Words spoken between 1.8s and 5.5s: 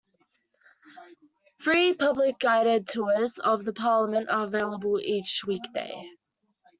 public guided tours of the Parliament are available each